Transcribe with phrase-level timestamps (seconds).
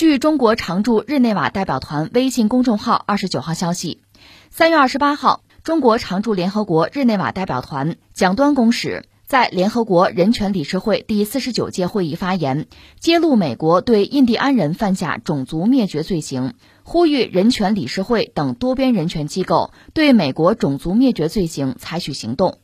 [0.00, 4.00] 据中国常驻日内瓦代表团微信公众号二十九号消息，
[4.48, 12.66] 三月二十八号，中国常驻联合国日内瓦代表团蒋端公使在联合国人权理事会第四十九届会议发言，
[12.98, 22.56] 揭露美国对印第安人犯下种族灭绝罪行，呼吁人权理事会等多边人权机构对美国种族灭绝罪行采取行动。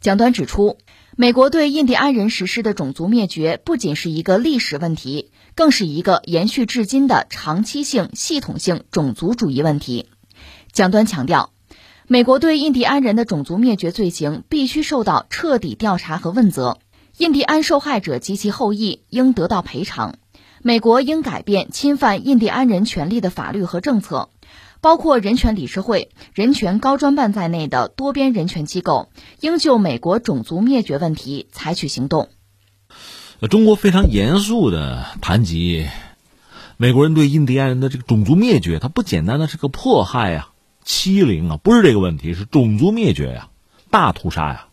[0.00, 0.78] 蒋端指出，
[1.14, 10.08] 美国对印第安人实施的种族灭绝不仅是一个历史问题，更是一个延续至今的长期性、系统性种族主义问题。
[10.72, 11.50] 蒋端强调，
[12.06, 16.78] 美国对印第安人的种族灭绝罪行必须受到彻底调查和问责，
[17.18, 20.14] 印第安受害者及其后裔应得到赔偿，
[20.62, 24.30] 美国应改变侵犯印第安人权利的法律和政策。
[24.82, 32.30] 包括人权理事会、人权高专办在内的多边人权机构，应就美国种族灭绝问题采取行动。
[33.48, 35.88] 中国非常严肃的谈及
[36.76, 40.48] 美国人对印第安人的这个种族灭绝，它不简单的是个迫害呀、
[40.84, 43.48] 欺凌啊，不是这个问题，是种族灭绝呀、
[43.90, 44.66] 大屠杀呀。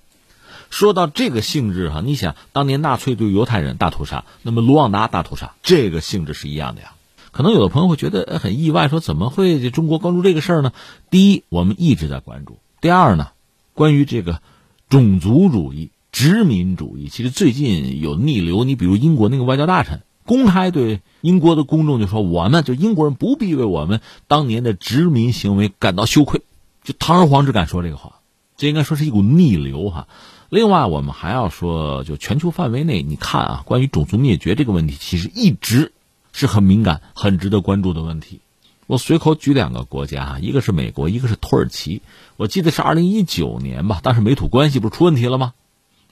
[0.70, 6.92] 说到这个性质哈，你想当年纳粹对犹太人大屠杀，那么卢旺达大屠杀，这个性质是一样的呀。
[7.32, 10.74] 可能有的朋友会觉得很意外，说怎么会中国关注这个事儿呢？
[11.10, 13.30] 第一，我们一直在关注；第二呢，
[13.74, 14.42] 关于这个
[14.90, 18.64] 种族主义、殖民主义，其实最近有逆流。
[18.64, 26.42] 你比如英国那个外交大臣公开对英国的公众就说：“我们就英国人不必为我们当年的殖民行为感到羞愧。”
[26.84, 28.20] 就堂而皇之敢说这个话，
[28.58, 30.08] 这应该说是一股逆流哈。
[30.50, 35.92] 另外，我们还要说，就全球范围内，你看啊，关于种族灭绝这个问题，其实一直。
[36.34, 38.42] 是很敏感、很值得关注的问题。
[38.86, 42.04] 我随口举两个国家，一个是美国，一个是土耳其。
[42.36, 45.54] 我记得是二零一九年吧，当时美土关系不是出问题了吗？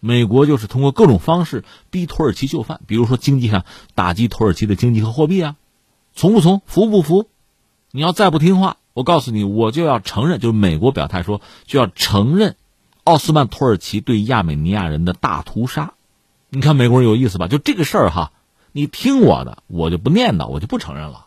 [0.05, 5.55] 美国就是通过各种方式逼土耳其就范，比如说经济上打击土耳其的经济和货币啊，
[6.13, 7.27] 从不从，服不服？
[7.89, 12.55] 你要再不听话，我告诉你，我就要承认，就是美国表态说就要承认
[13.03, 15.95] 奥斯曼土耳其对亚美尼亚人的大屠杀。
[16.49, 17.47] 你看美国人有意思吧？
[17.47, 18.31] 就这个事儿哈。
[18.73, 21.25] 你听我的，我就不念叨，我就不承认了。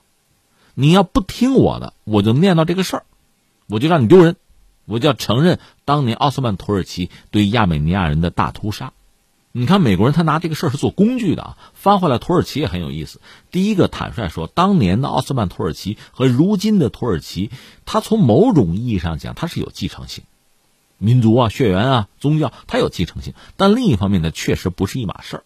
[0.74, 3.02] 你要不听我的，我就念叨这个事儿，
[3.66, 4.36] 我就让你丢人，
[4.88, 8.92] 我就要承认当年奥斯曼土耳其对亚美尼亚人的大屠杀。
[9.52, 11.56] 你看美国人他拿这个事儿是做工具的啊。
[11.74, 13.20] 翻回来，土耳其也很有意思。
[13.50, 17.50] 第一个坦率说，当年的奥斯曼土耳其和如今的土耳其，
[17.86, 20.24] 它从某种意义上讲，它是有继承性，
[20.98, 23.32] 民族啊、血缘啊、宗教，它有继承性。
[23.56, 25.44] 但另一方面呢，确实不是一码事儿。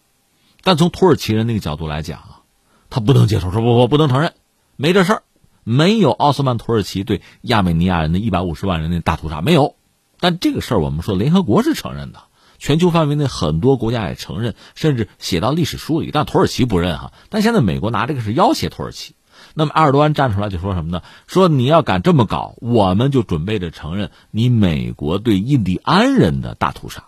[0.63, 2.41] 但从土耳其人那个角度来讲啊，
[2.89, 4.33] 他不能接受，说不不不能承认，
[4.75, 5.23] 没这事儿，
[5.63, 9.75] 没有奥斯曼土耳其对亚美尼亚人的一百五十万人的大屠杀，没有。
[10.19, 12.23] 但这个事儿我们说联合国是承认的，
[12.57, 16.11] 全球范围内很多国家也承认，甚至写到历史书里。
[16.13, 17.11] 但土耳其不认哈。
[17.29, 19.15] 但现在美国拿这个是要挟土耳其，
[19.53, 21.01] 那么埃尔多安站出来就说什么呢？
[21.27, 27.05] 说你要敢这么搞，我们就准备着承认你美国对印第安人的大屠杀，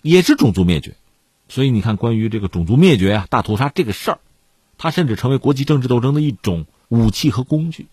[0.00, 0.96] 也是种族灭绝。
[1.50, 4.18] 所以你看，关于这个种族灭绝啊、大屠杀这个事儿，
[4.78, 7.86] 它甚至成为国际政治斗争的一种武器和工具，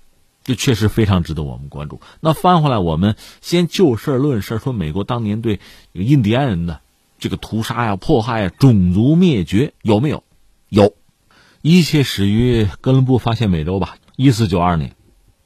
[0.43, 2.01] 这确实非常值得我们关注。
[2.19, 5.59] 那翻回来，我们先就事论事，说美国当年对
[5.93, 6.81] 印第安人的
[7.19, 10.23] 这个屠杀呀、迫害呀、种族灭绝有没有？
[10.69, 10.93] 有，
[11.61, 14.95] 一切始于哥伦布发现美洲吧，一四九二年。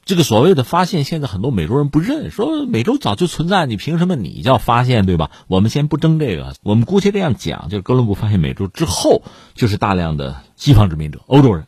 [0.02, 5.30] 这个所谓的发现，现在很多美洲人不认，说美洲早就存在，你凭什么你叫发现，对吧？
[5.46, 9.22] 我们先不争这个，我们姑且这样讲，就是哥伦布发现美洲之后，
[9.54, 11.66] 就是大量的西方殖民者、欧洲人，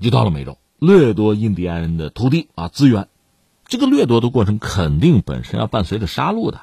[0.00, 3.06] 就到了美洲，掠夺印第安人的土地啊资源。
[3.68, 6.62] 这个掠夺的过程肯定本身要伴随着杀戮的。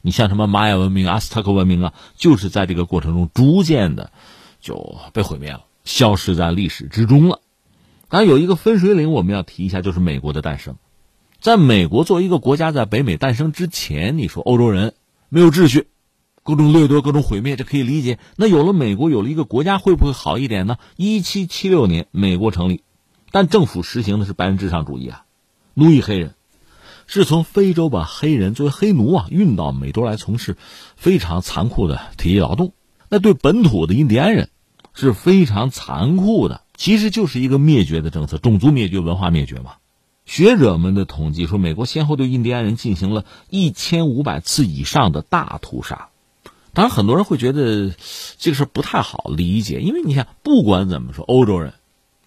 [0.00, 4.12] 你像什么玛雅文明、阿斯特克文明啊，就是在这个过程中逐渐的
[4.62, 7.40] 就被毁灭了，消失在历史之中了。
[8.08, 10.76] 当然有一个分水岭，我们要提一下，就是美国的诞生。
[11.38, 14.94] 在美国作为一个国家在北美诞生之前，你说欧洲人
[15.28, 15.88] 没有秩序，
[16.42, 18.18] 各种掠夺、各种毁灭，这可以理解。
[18.36, 20.78] 那有了美国，有了一个国家，会不会好一点呢？
[20.96, 22.82] 一七七六年，美国成立，
[23.30, 25.24] 但政府实行的是白人至上主义啊，
[25.74, 26.34] 奴役黑人，
[27.06, 30.56] 是从非洲把黑人作为黑奴啊运到美洲来从事
[30.96, 32.72] 非常残酷的体力劳动。
[33.08, 34.50] 那对本土的印第安人
[34.94, 36.62] 是非常残酷的。
[36.76, 39.72] 其实就是一个灭绝的政策，种族灭绝、文化灭绝嘛。
[40.24, 46.08] 学者们的统计说，美国先后对印第安人进行了一千五百次以上的大屠杀。
[46.72, 47.92] 当然，很多人会觉得
[48.38, 51.74] 这个事不太好理解，因为你想，不管怎么说，欧洲人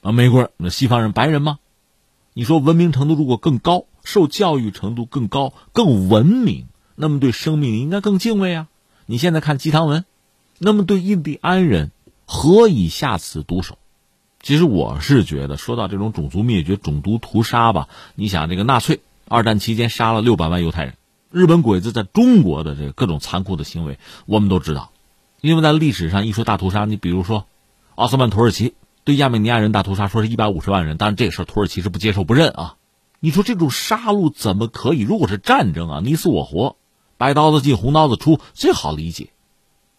[0.04, 1.60] 啊、美国人、那西方人、白人吗？
[2.34, 8.68] 你说文明程度如果更高，受教育程度更高、更文明，那么对生命应该更敬畏啊。
[9.06, 10.04] 你现在看鸡汤文，
[10.60, 11.92] 那么对印第安人
[12.26, 13.78] 何以下此毒手？
[14.42, 20.96] 其实我是觉得，说到这种种族灭绝、种族屠杀吧，你想这个纳粹二战期间杀了六百万犹太人，
[21.32, 24.92] 日本鬼子在中国的这各种残酷的行为，我们都知道。
[25.40, 27.46] 因为在历史上一说大屠杀，你比如说
[27.96, 28.74] 奥斯曼土耳其
[29.04, 32.76] 对亚美尼亚人大屠杀，说是一百五十万人，但是这个事儿土耳其是不接受不认啊。
[33.20, 35.02] 你说这种杀戮怎么可以？
[35.02, 36.78] 如果是战争啊，你死我活，
[37.18, 39.30] 白刀子进红刀子出，最好理解。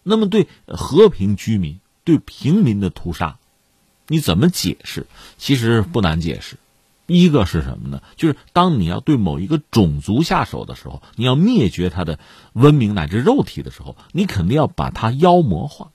[0.03, 3.37] 那么对和平居民、对平民的屠杀，
[4.07, 5.07] 你怎么解释？
[5.37, 6.57] 其实不难解释。
[7.07, 8.01] 一个是什么呢？
[8.15, 12.17] 就是当你要对某一个种族下手的时候，你要灭绝他的
[12.53, 15.91] 文明乃至肉体的时候，你肯定要把它妖魔化。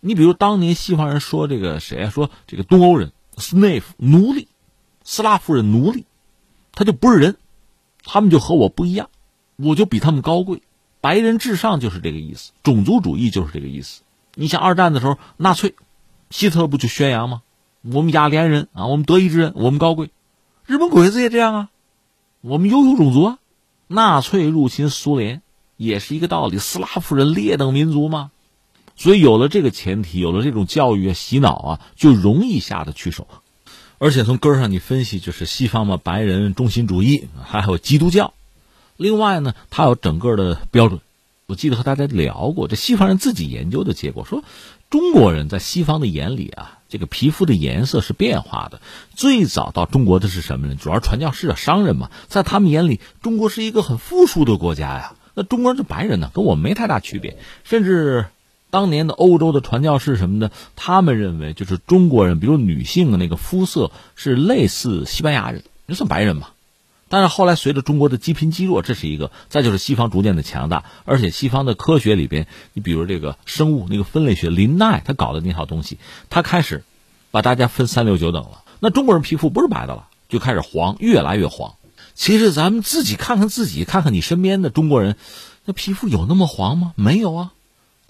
[0.00, 2.10] 你比如当年西方人说这个谁啊？
[2.10, 4.48] 说这个东欧人斯内夫奴隶，
[5.04, 6.06] 斯拉夫人奴隶。
[6.72, 7.36] 他就不是人，
[8.04, 9.10] 他们就和我不一样，
[9.56, 10.62] 我就比他们高贵。
[11.00, 14.02] 白人至上就是这个意思，种族主义就是这个意思。
[14.34, 15.74] 你像二战的时候，纳粹，
[16.30, 17.42] 希特勒不就宣扬吗？
[17.82, 20.10] 我们雅利安人啊，我们德意志人，我们高贵。
[20.64, 21.70] 日本鬼子也这样啊，
[22.40, 23.38] 我们优秀种族啊。
[23.88, 25.42] 纳粹入侵苏联
[25.76, 28.30] 也是一个道理，斯拉夫人劣等民族嘛。
[29.00, 33.26] 所以有了这个前提，有了这种教育啊、洗脑啊，就容易下得去手。
[33.96, 38.34] 而且从根儿上你分析，就是西方嘛，白人中心主义，还有基督教。
[38.98, 41.00] 另外呢，它有整个的标准。
[41.46, 44.44] 我记得和大家聊过，这西方人自己研究的结果说，
[44.90, 48.82] 中国人在西方的眼里啊，这个皮肤的颜色是变化的。
[49.16, 50.74] 最早到中国的是什么呢？
[50.74, 55.14] 主要传教士啊，商人嘛，在他们眼里，中国是一个很富庶的国家呀。
[55.32, 58.26] 那中国人是白人呢，跟我们没太大区别，甚至。
[58.70, 66.48] 当年的欧洲的传教士什么的，他们认为就是中国人，比如女性的那个肤色是类似西班牙人，就算白人嘛。
[67.08, 76.84] 但是后来随着中国的积贫积弱，这是一个；再就是西方逐渐的强大，而且西方的科学里边，你比如这个生物那个分类学，林奈他搞的那套东西，他开始
[77.32, 78.62] 把大家分三六九等了。
[78.78, 81.74] 那中国人皮肤不是白的了，就开始黄，越来越黄。
[82.14, 85.16] 其实咱们自己看看自己，看看你身边的中国人，
[85.64, 86.92] 那皮肤有那么黄吗？
[86.94, 87.52] 没有啊。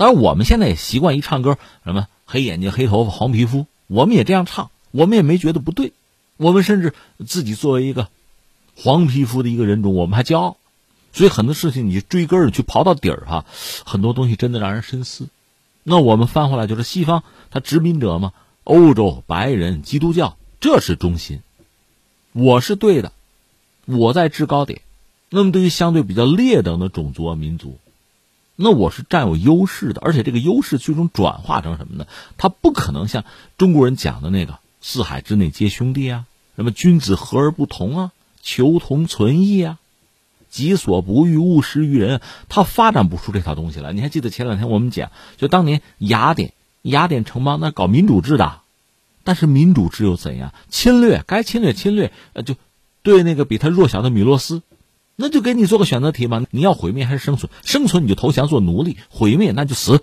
[0.00, 5.93] 当然，我们现在也习惯一唱歌，什么黑眼睛、黑头发、黄皮肤，我们也这样唱，我们也没觉得不对。
[6.38, 6.94] 我们甚至
[7.26, 8.08] 自己作为一个
[8.75, 10.56] 黄皮肤的一个人种，我们还骄傲。
[11.12, 13.44] 所以很多事情你追根儿去刨到底儿哈，
[13.85, 15.29] 很多东西真的让人深思。
[15.82, 18.32] 那我们翻回来就是西方，他殖民者嘛，
[18.64, 21.43] 欧洲白人、基督教，这是中心，
[22.32, 23.12] 我是对的，
[23.85, 24.81] 我在制高点。
[25.29, 27.76] 那么对于相对比较劣等的种族啊、民族。
[28.62, 32.07] 那我是占有优势的，而且这个优势最终转化成什么呢？
[32.37, 33.25] 它不可能像
[33.57, 36.27] 中国人讲的那个“四海之内皆兄弟”啊，
[36.57, 38.12] 什么“君子和而不同”啊
[38.43, 39.79] ，“求同存异”啊
[40.51, 42.21] ，“己所不欲，勿施于人”，
[42.51, 43.95] 它发展不出这套东西来。
[43.95, 46.53] 你还记得前两天我们讲，就当年雅典
[46.83, 48.61] 雅典城邦那搞民主制的，
[49.25, 50.53] 但是民主制又怎样？
[50.69, 52.56] 侵略该侵略侵略，呃，就
[53.03, 54.61] 对那个比他弱小的米洛斯。
[55.20, 57.52] 那就给你做个选择题嘛，你要毁灭还是生存？
[57.62, 60.02] 生存你就投降做奴隶，毁灭那就死。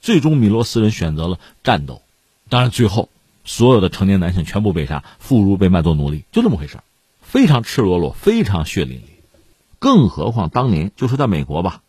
[0.00, 2.00] 最终米罗斯人选择了战斗，
[2.48, 3.10] 当然最后
[3.44, 6.78] 所有的成年男性全部被杀，妇孺被卖做奴隶，就这么回事
[7.20, 9.02] 非常赤裸裸，非常血淋淋。
[9.78, 11.82] 更何况当年就是在美国吧，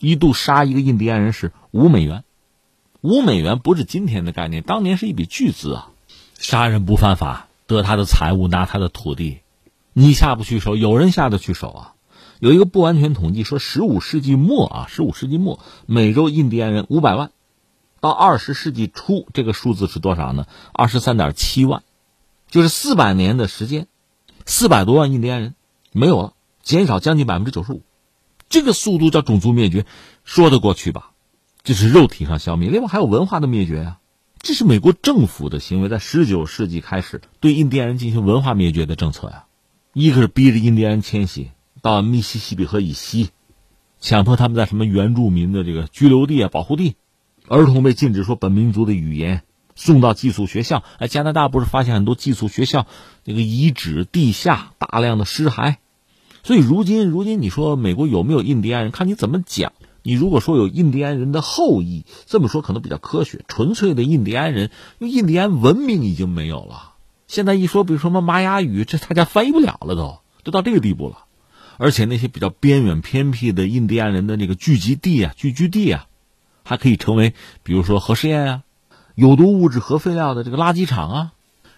[0.00, 2.24] 一度杀一个印第安人是五美元，
[3.00, 5.88] 五美元不是今天的概念，当年是一笔巨资啊。
[6.38, 9.38] 杀人不犯法，得他的财物，拿他的土地，
[9.92, 11.94] 你下不去手，有人下得去手啊。
[12.42, 17.30] 有一个不完全统计说，十五世纪末啊，十五世纪末，美洲印第安人五百万，
[18.00, 20.48] 到二十世纪初，这个数字是多少呢？
[20.72, 21.84] 二十三点七万，
[22.50, 23.86] 就是四百年的时间，
[24.44, 25.54] 四百多万印第安人
[25.92, 26.32] 没有了，
[26.64, 27.82] 减少将近百分之九十五，
[28.48, 29.86] 这个速度叫种族灭绝，
[30.24, 31.12] 说得过去吧？
[31.62, 34.00] 这是肉体上消灭，另外还有文化的灭绝啊！
[34.40, 39.44] 这是美国政府的行为，在十九世纪开始对印第安人进行文化灭绝的政策呀，
[39.92, 41.52] 一个是逼着印第安人迁徙。
[41.82, 43.30] 到密西西比河以西，
[44.00, 46.94] 强迫他们在什么原住民的这个居留地啊、保护地，
[47.48, 49.42] 儿童被禁止说本民族的语言，
[49.74, 50.84] 送到寄宿学校。
[50.98, 52.86] 哎，加拿大不是发现很多寄宿学校
[53.24, 55.74] 那个遗址地下大量的尸骸，
[56.44, 58.92] 所以如今如今你说美国有没有印第安人？
[58.92, 59.72] 看你怎么讲。
[60.04, 63.44] 你如果说有印第安人的后裔，这么说可能比较科学。
[63.46, 66.94] 纯粹的印第安人，因为印第安文明已经没有了。
[67.28, 71.24] 现在一说，比如说什么玛雅语，这大家翻译不了了，都都到这个地步了。
[71.76, 76.06] 而且那些比较边远偏僻的印第安人的那个聚集地啊、聚居地啊，
[76.64, 78.62] 还可以成为，比如说核试验啊、
[79.14, 81.32] 有毒物质核废料的这个垃圾场啊，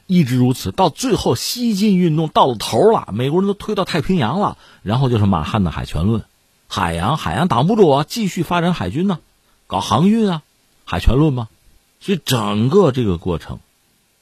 [0.06, 0.72] 一直如此。
[0.72, 6.24] 到最后，西进运动到了头了，美国人都推到太平洋了，然后就是马汉的海权论，
[6.68, 9.18] 海洋海洋挡不住啊，继续发展海军呢，
[9.66, 10.42] 搞航运啊，
[10.84, 11.48] 海权论嘛。
[12.00, 13.60] 所以整个这个过程，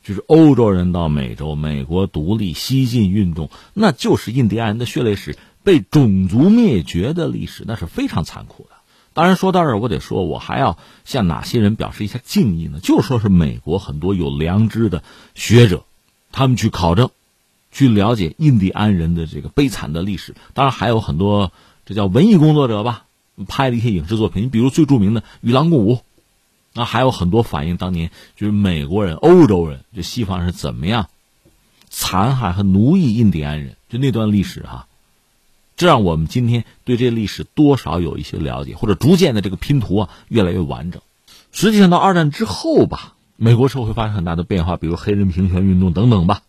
[0.04, 8.70] 就是欧洲人到美洲，美国独立、西进运动，那就是印第安人的血泪史，被种族灭绝的历史，那是非常残酷的。
[9.14, 12.80] 当然，说到这儿，我得说，我还要向哪些人表示一下敬意呢？
[12.80, 15.02] 就说是美国很多有良知的
[15.34, 15.84] 学者，
[16.32, 17.10] 他们去考证、
[17.70, 20.34] 去了解印第安人的这个悲惨的历史。
[20.54, 21.52] 当然，还有很多
[21.84, 23.04] 这叫文艺工作者吧，
[23.48, 24.44] 拍了一些影视作品。
[24.44, 25.94] 你比如最著名的《与狼共舞》。
[26.74, 31.10] 那还有很多反映当年就是美国人、欧洲人，就西方是怎么样
[31.90, 34.86] 残害和奴役印第安人，就那段历史哈，
[35.82, 41.02] 这让我们今天对这历史多少有一些了解，或者逐渐的这个拼图啊越来越完整。
[41.50, 46.42] 实际上到二战之后吧，美国社会发生很大的变化，比如黑人平权运动等等吧，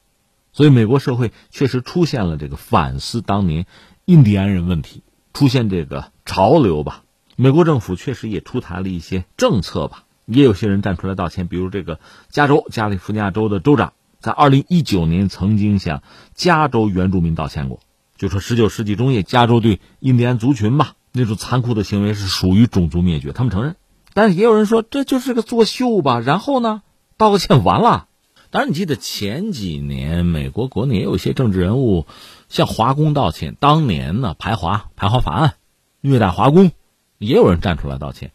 [0.52, 3.66] 所以美国社会确实出现了这个反思当年
[4.06, 5.02] 印第安人问题，
[5.34, 7.04] 出现这个潮流吧。
[7.36, 10.04] 美国政府确实也出台了一些政策吧。
[10.28, 12.00] 也有些人站出来道歉，比如这个
[12.30, 16.04] 加州加利福尼亚州的州长，在二零一九年曾经向
[16.36, 17.80] 加州原住民道歉过，
[18.24, 23.75] 就说十九世纪中叶加州对印第安族群吧那种残酷的行为是属于种族灭绝，他们承认。
[24.13, 26.84] 但是也有人说这就是个作秀吧，然后呢
[27.18, 28.08] 道个歉完了。
[28.50, 32.08] 当然你记得前几年美国国内也有一些政治人物
[32.48, 35.56] 向华工道歉，当年呢排华排华法案
[36.00, 36.72] 虐待华工，
[37.18, 38.32] 也有人站出来道歉。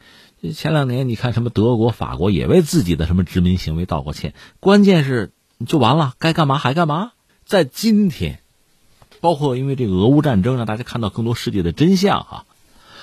[0.55, 5.33] 前两年，你看什么德国、法国也为自己的什么殖民行为道过歉，关键是
[5.67, 7.13] 就完了，该干嘛还干嘛。
[7.47, 8.41] 在今天，
[9.21, 12.45] 包括因为这个俄乌战争，让大家看到更多世界的真相哈。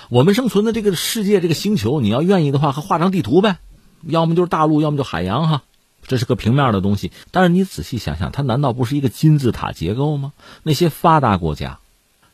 [0.08, 3.58] 我们生存的这个世界这个星球，你要愿意的话，还画张地图呗，
[4.02, 5.62] 要么就是大陆，要么就海洋哈。
[6.06, 10.32] 这是个平面的东西，但是你仔细想想，它难道不是一个金字塔结构吗？
[10.62, 11.80] 那些发达国家，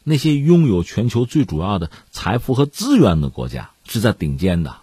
[0.05, 4.77] 那些拥有全球最主要的财富和资源的国家，是在顶尖的。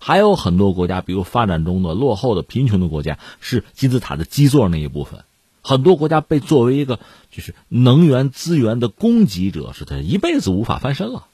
[0.00, 5.22] 还有很多国家，比如发展中的、落后的、贫穷的国家，是金字塔的基座那一部分。
[5.62, 6.98] 很多国家被作为一个
[7.30, 11.26] 就是能源资源的供给者，是他一辈子无法翻身了。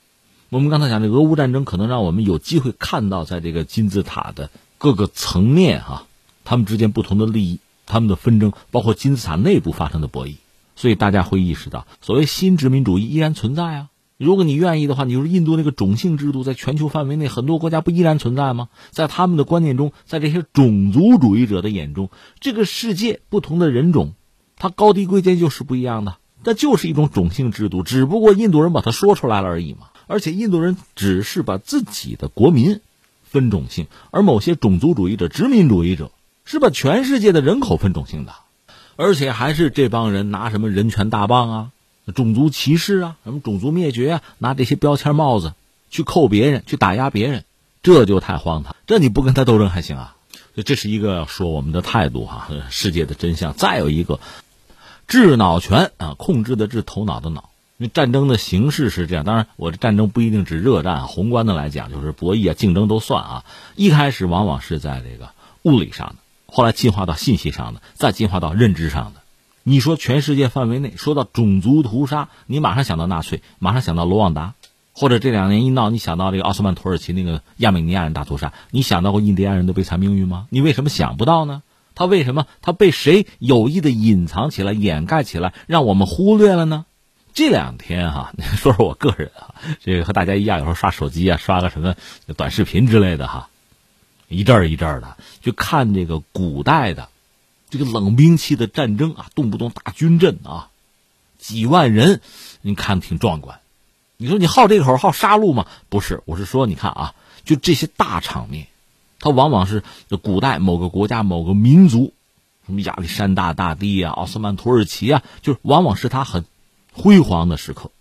[0.50, 6.06] 我们刚才讲的俄乌战争，可能让我们有机会看到，在这个金字塔的各个层面，啊，
[6.44, 10.37] 他们之间不同的利益、他们的纷争，包括金字塔内部发生的博弈。
[10.76, 13.88] 所以大家会意识到，所谓新殖民主义依然存在啊。
[14.18, 18.68] 如果你愿意的话，你说印度那个种姓制度在全球范围内很多国家不依然存在吗？
[18.90, 22.10] 在他们的观念中，在这些种族主义者的眼中，
[22.40, 24.14] 这个世界不同的人种，
[24.56, 29.90] 它高低贵贱就是不一样的，那就是一种种姓制度，只不过印度人把它说出来了而已嘛。
[30.08, 32.80] 而且印度人只是把自己的国民
[33.22, 36.10] 分种姓，而某些种族主义者、殖民主义者
[36.44, 38.32] 是把全世界的人口分种姓的，
[38.96, 41.70] 而且还是这帮人拿什么人权大棒啊？
[42.12, 45.55] 种族歧视啊，什么种族灭绝啊，拿这些标签帽子
[45.91, 47.45] 去扣别人，去打压别人，
[47.83, 48.75] 这就太荒唐。
[48.87, 50.17] 这你不跟他斗争还行啊？
[50.55, 53.53] 所以这是一个说我们的态度哈，世界的真相。
[53.55, 54.21] 再有一个，
[55.07, 57.50] 智脑权啊，控制的智，头脑的脑。
[57.77, 63.45] 因为战争的形式是这样，当然我这战争不一定指热战，宏观的来讲就是博弈啊，竞争都算啊。
[63.77, 65.31] 一开始往往是在这个
[65.62, 69.21] 物理上的，后来进化到信息上的，再进化到认知上的。
[69.68, 74.54] 你说全世界范围内说到种族屠杀，你马上想到纳粹，马上想到罗旺达，
[74.94, 80.46] 或者这两年一闹，你想到这个奥斯曼土耳其那个亚美尼亚人大屠杀，你想到过印第安人的悲惨命运吗？
[80.48, 81.62] 你为什么想不到呢？
[81.94, 86.87] 他为什么他被谁有意的隐藏起来、掩盖起来，让我们忽略了呢？
[87.34, 89.52] 这两天哈， 说说我个人啊，
[89.84, 91.94] 这个和大家一样，有时候刷手机啊，刷个什么
[92.38, 93.50] 短视频之类的哈，
[94.28, 97.10] 一阵儿一阵儿的就看这个古代的。
[97.70, 100.70] 这个冷兵器的战争啊，动不动大军阵啊，
[101.38, 102.20] 几万人，
[102.62, 103.60] 你看挺壮观。
[104.16, 105.66] 你说你好这口好杀戮吗？
[105.88, 108.66] 不是，我是说，你看啊，就这些大场面，
[109.20, 109.84] 它往往是
[110.22, 112.12] 古代某个国家某个民族，
[112.66, 116.44] 什么亚历山大大帝啊、奥斯曼土耳其啊，就是往往是他很
[116.92, 117.92] 辉煌的时刻，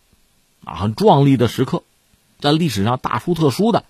[0.64, 1.84] 啊，很壮丽的时刻，
[2.40, 3.86] 在历史上大书特书的，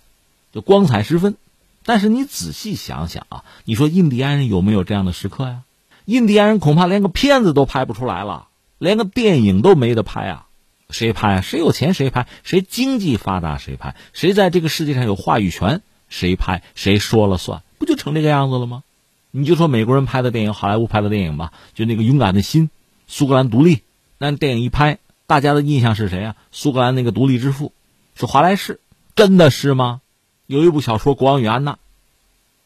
[0.51, 1.38] 就光彩十分。
[1.86, 5.63] 但是你仔细想想啊，你说印第安人有没有这样的时刻呀？
[6.08, 8.48] 印第安人恐怕连个片子都拍不出来了，
[8.78, 10.48] 连个电影都没得拍啊！
[10.90, 11.42] 谁拍啊？
[11.42, 18.84] 谁有钱谁拍，谁经济发达谁拍，谁在这个世界上有话语权谁拍，谁说了算，不就成这个样子了吗？
[19.32, 22.68] 你就说美国人拍的电影，好莱坞拍的电影吧，就那个《勇敢的心》，
[23.10, 23.82] 苏格兰独立，
[24.18, 26.36] 那电影一拍，大家的印象是谁啊？
[26.54, 27.74] 苏格兰那个独立之父
[28.16, 28.80] 是华莱士，
[29.14, 30.00] 真的是吗？
[30.46, 31.74] 有一部小说《国王与安娜》，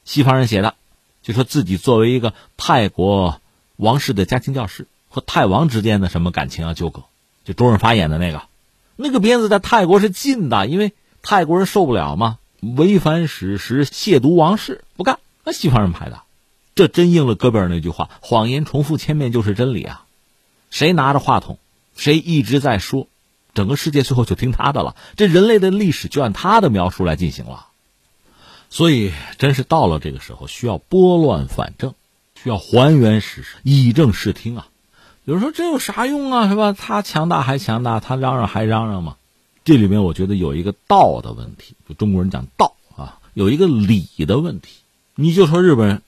[0.05, 0.75] 西方人写的。
[1.21, 3.39] 就说自己作为一个泰国
[3.75, 7.03] 王室的家庭教师和泰王之间的什么感情啊纠葛，
[7.45, 8.43] 就周润发演的那个，
[8.95, 15.19] 那个片子在泰国是禁的，因为泰国人受不了嘛，违反史实、亵渎王室不干。
[15.43, 16.21] 那西方人拍的，
[16.75, 20.05] 这真应了戈贝尔那句话：“谎言重复千遍就是真理啊！”
[20.69, 21.57] 谁拿着话筒，
[21.97, 23.07] 谁一直在说，
[23.53, 24.95] 整个世界最后就听他的了。
[25.17, 27.67] 这人类的历史就按他的描述来进行了。
[28.71, 31.93] 所以，真是到了这个时候，需要拨乱反正，
[32.41, 34.67] 需要还原事实，以正视听啊！
[35.25, 36.47] 有人说这有啥用啊？
[36.47, 36.71] 是吧？
[36.71, 39.17] 他强大还强大，他嚷嚷还嚷嚷吗？
[39.65, 44.69] 这里面我觉得有一个道的问题，就中国人讲道啊，有一个理的问题。
[45.15, 46.01] 你就说日本人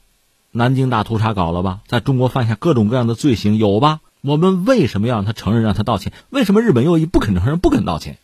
[0.51, 3.99] 南京大屠杀搞了吧，在中国犯下各种各样的罪行，有吧？
[4.21, 6.13] 我们为什么要让他承认，让他道歉？
[6.29, 8.17] 为什么日本右翼不肯承认，不肯道歉？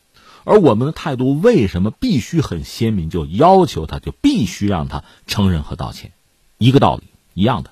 [0.50, 3.12] 而我们的态度为什么必须很鲜明？
[3.12, 6.14] 就要求他，就必须让他承认和道歉，
[6.58, 7.04] 一个道理，
[7.36, 7.70] 一样的。